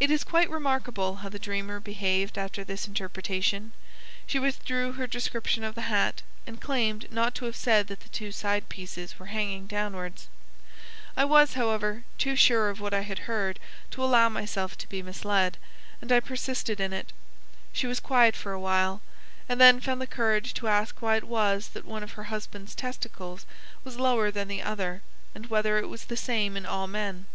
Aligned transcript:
It 0.00 0.10
is 0.10 0.24
quite 0.24 0.50
remarkable 0.50 1.18
how 1.22 1.28
the 1.28 1.38
dreamer 1.38 1.78
behaved 1.78 2.36
after 2.36 2.64
this 2.64 2.88
interpretation. 2.88 3.70
She 4.26 4.40
withdrew 4.40 4.94
her 4.94 5.06
description 5.06 5.62
of 5.62 5.76
the 5.76 5.82
hat, 5.82 6.22
and 6.48 6.60
claimed 6.60 7.12
not 7.12 7.32
to 7.36 7.44
have 7.44 7.54
said 7.54 7.86
that 7.86 8.00
the 8.00 8.08
two 8.08 8.32
side 8.32 8.68
pieces 8.68 9.16
were 9.16 9.26
hanging 9.26 9.68
downwards. 9.68 10.26
I 11.16 11.24
was, 11.26 11.52
however, 11.54 12.02
too 12.18 12.34
sure 12.34 12.70
of 12.70 12.80
what 12.80 12.92
I 12.92 13.02
had 13.02 13.20
heard 13.30 13.60
to 13.92 14.02
allow 14.02 14.28
myself 14.28 14.76
to 14.78 14.88
be 14.88 15.00
misled, 15.00 15.58
and 16.02 16.10
I 16.10 16.18
persisted 16.18 16.80
in 16.80 16.92
it. 16.92 17.12
She 17.72 17.86
was 17.86 18.00
quiet 18.00 18.34
for 18.34 18.50
a 18.50 18.58
while, 18.58 19.00
and 19.48 19.60
then 19.60 19.78
found 19.78 20.00
the 20.00 20.08
courage 20.08 20.54
to 20.54 20.66
ask 20.66 21.00
why 21.00 21.14
it 21.14 21.28
was 21.28 21.68
that 21.68 21.84
one 21.84 22.02
of 22.02 22.14
her 22.14 22.24
husband's 22.24 22.74
testicles 22.74 23.46
was 23.84 23.96
lower 24.00 24.32
than 24.32 24.48
the 24.48 24.60
other, 24.62 25.02
and 25.36 25.46
whether 25.46 25.78
it 25.78 25.88
was 25.88 26.06
the 26.06 26.16
same 26.16 26.56
in 26.56 26.66
all 26.66 26.88
men. 26.88 27.26